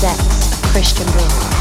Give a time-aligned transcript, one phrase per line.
[0.00, 1.55] decks, Cristian Varela.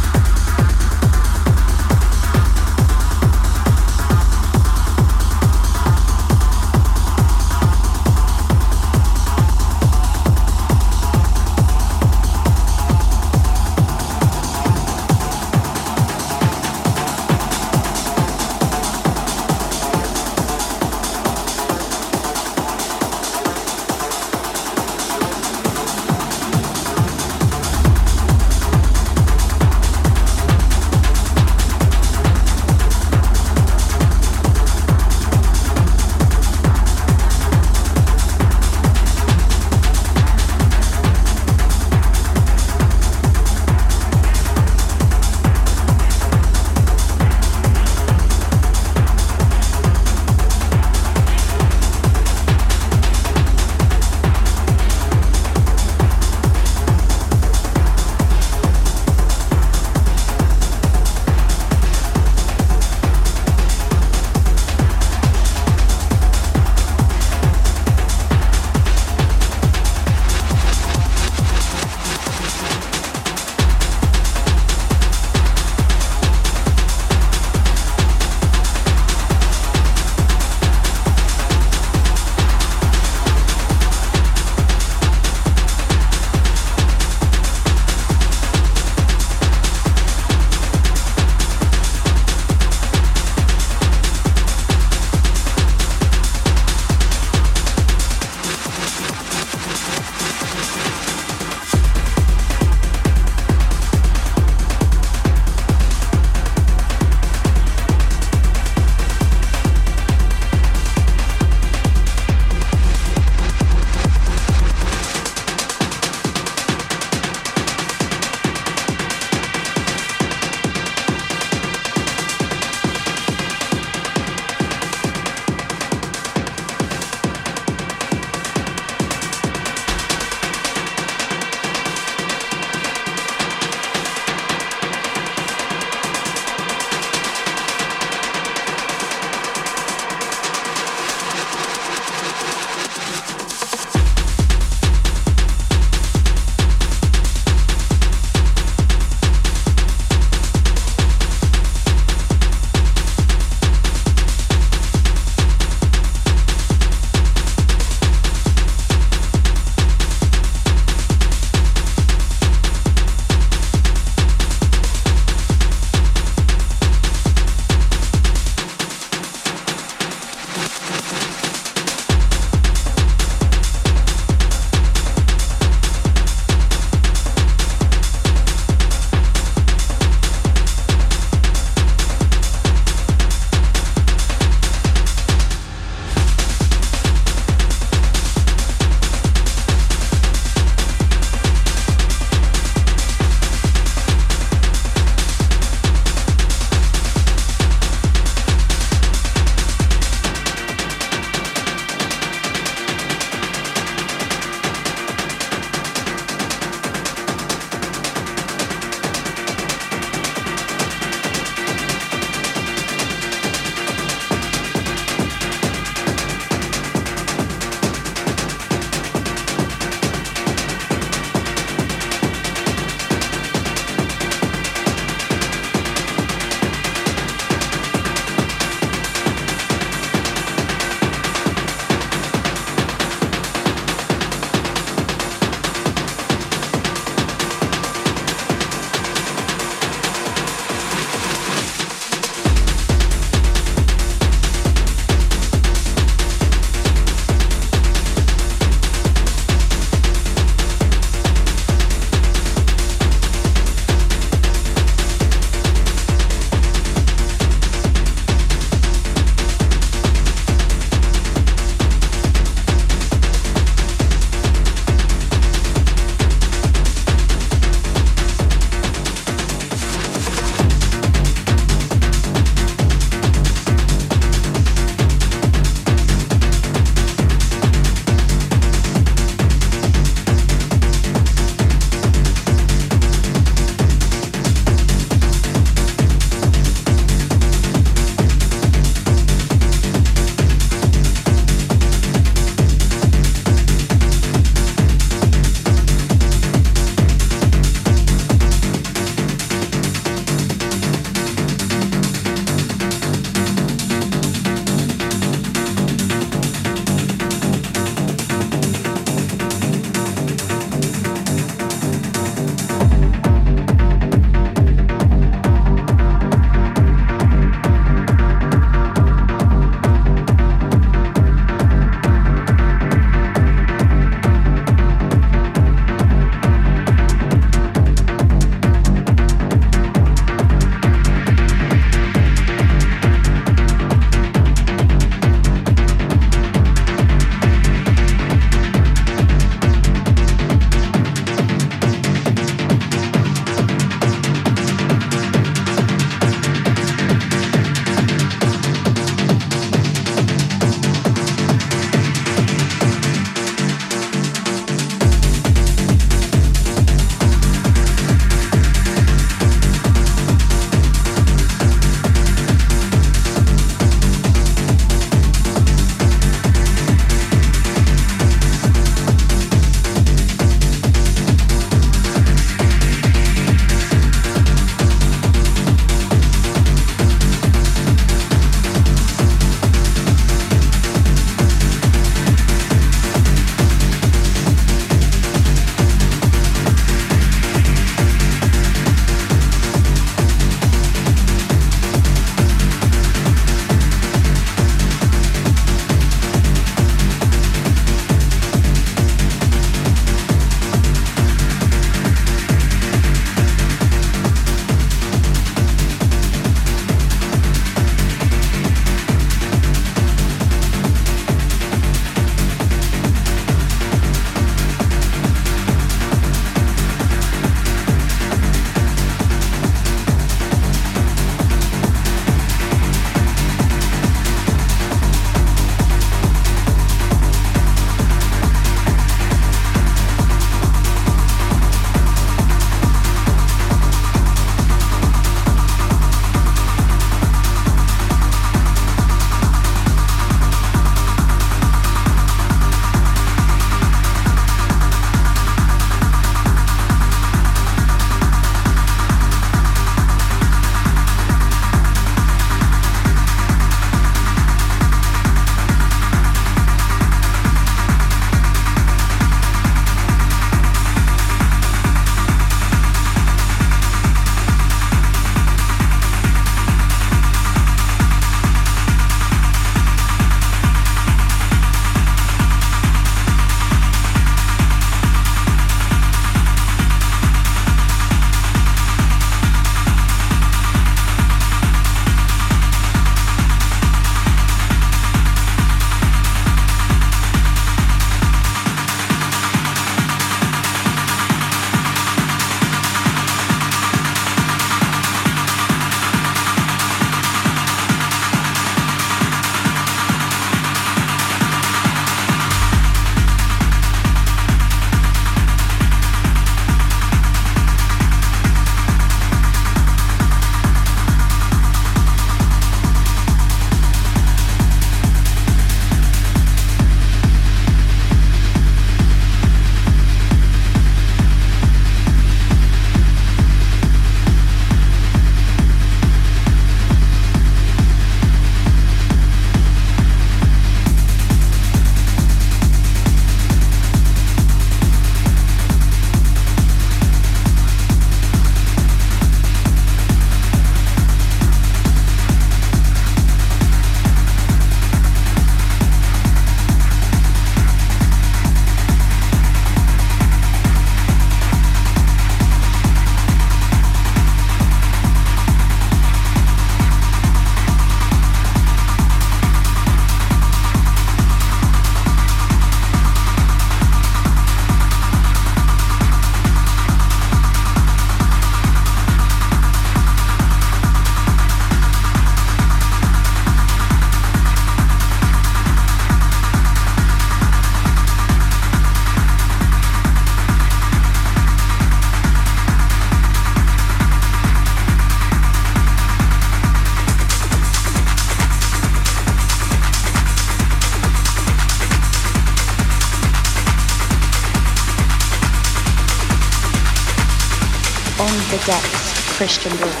[599.41, 600.00] Depths,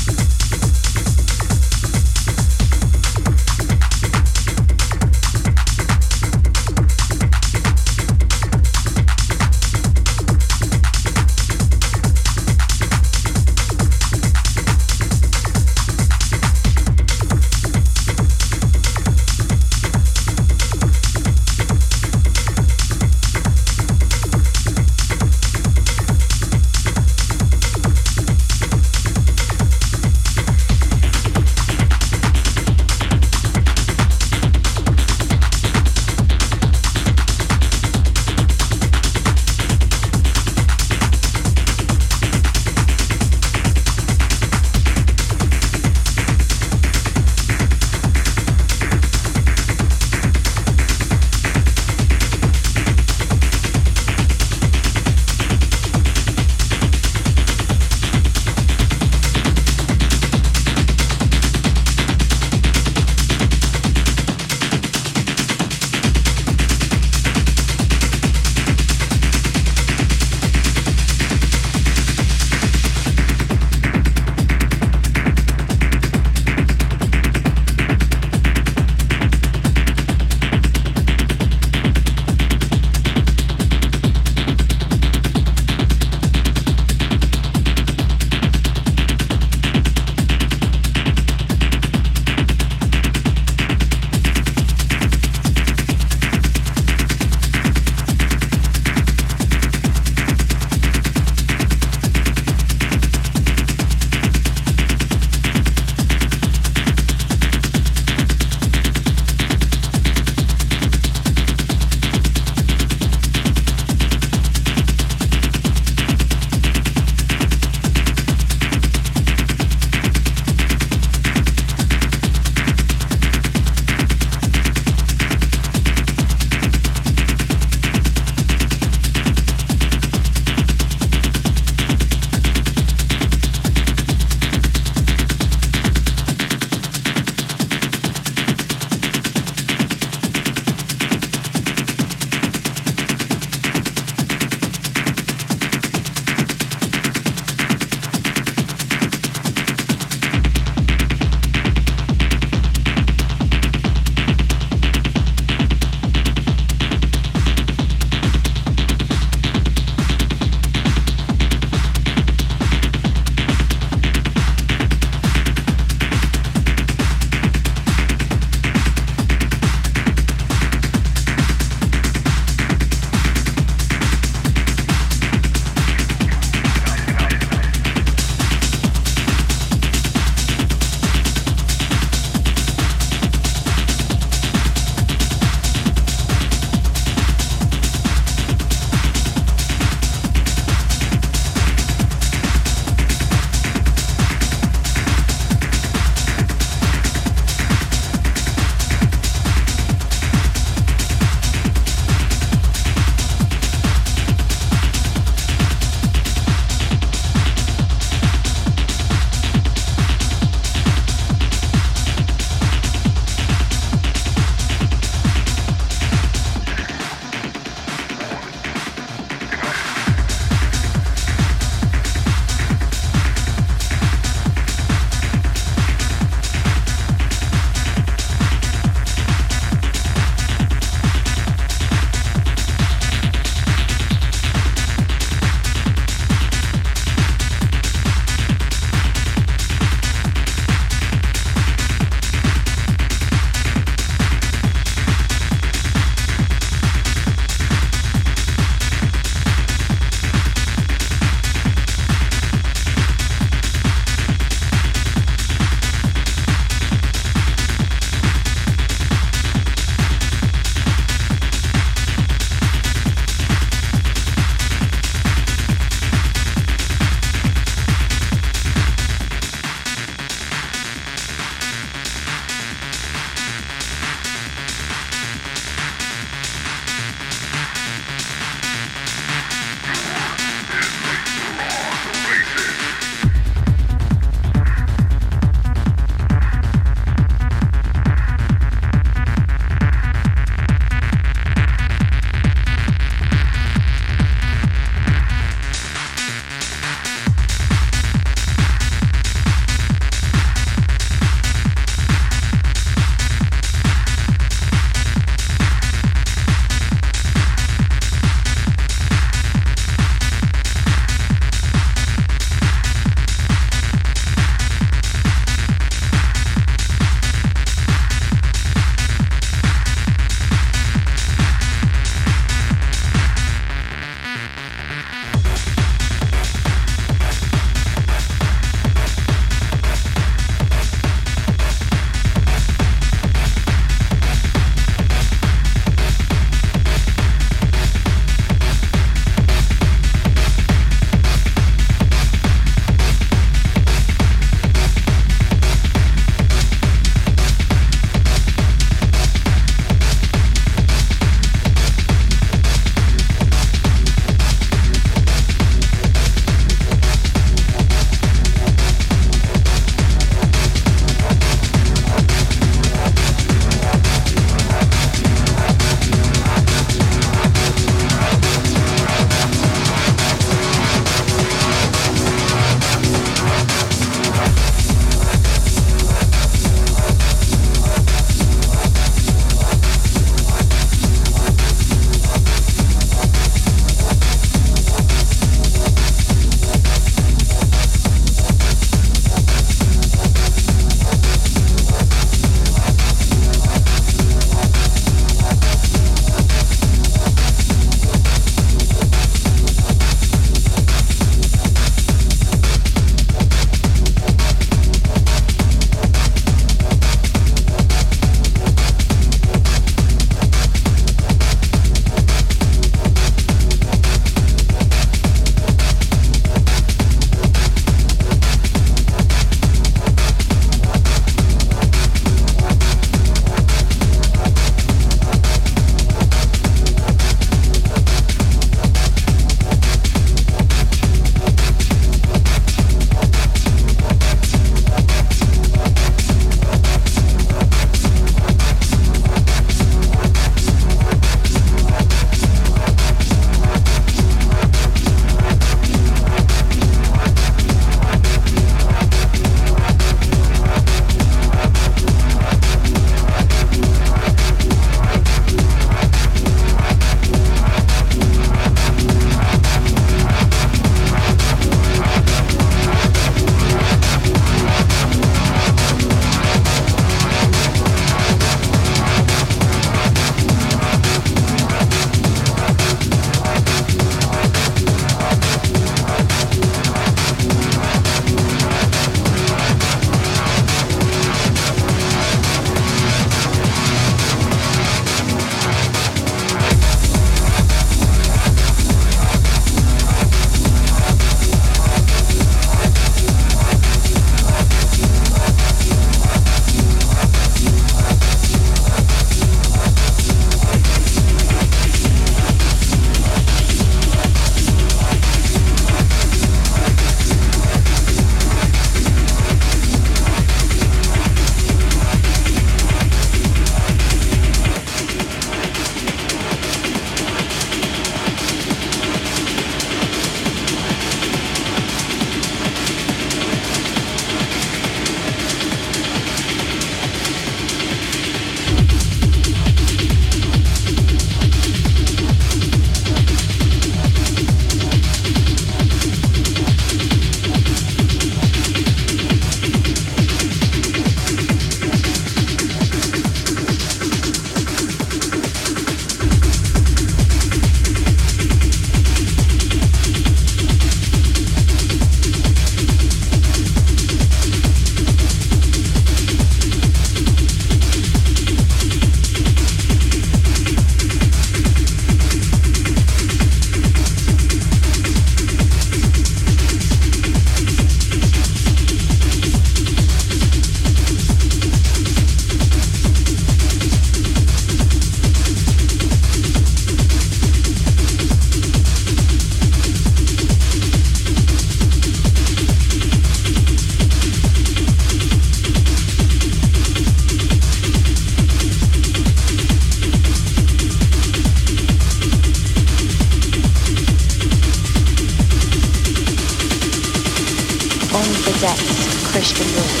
[599.51, 600.00] Ashton Miller.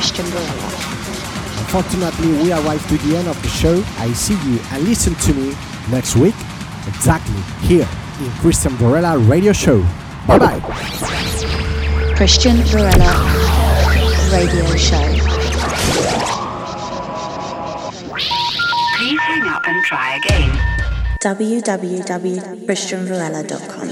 [0.00, 0.68] Cristian Varela.
[1.60, 3.84] Unfortunately, we arrived to the end of the show.
[3.98, 5.54] I see you and listen to me
[5.90, 6.34] next week,
[6.88, 7.36] exactly
[7.68, 7.86] here
[8.18, 9.82] in Cristian Varela Radio Show.
[10.26, 10.58] Bye bye.
[12.16, 13.12] Cristian Varela
[14.32, 15.04] Radio Show.
[18.96, 20.48] Please hang up and try again.
[21.20, 23.89] www.cristianvarela.com.